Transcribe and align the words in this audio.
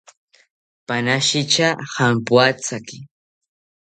Panashitya 0.87 1.67
jampoathaki 1.93 2.97